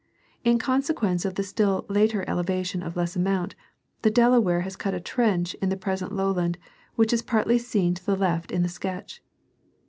In 0.43 0.57
consequence 0.57 1.25
of 1.25 1.35
the 1.35 1.43
still 1.43 1.85
later 1.87 2.25
elevation 2.27 2.81
of 2.81 2.95
less 2.95 3.15
amount, 3.15 3.53
the 4.01 4.09
Delaware 4.09 4.61
has 4.61 4.75
cut 4.75 4.95
a 4.95 4.99
trench 4.99 5.53
in 5.61 5.69
the 5.69 5.75
S, 5.77 5.79
present 5.79 6.11
lowland, 6.11 6.57
which 6.95 7.13
is 7.13 7.21
partly 7.21 7.59
seen;. 7.59 7.91
"V/" 7.93 7.99
Jb^^. 7.99 7.99
to 7.99 8.05
the 8.07 8.15
left 8.15 8.51
in 8.51 8.63
the 8.63 8.67
sketch. 8.67 9.21